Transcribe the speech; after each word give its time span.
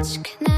much 0.00 0.22
can 0.22 0.49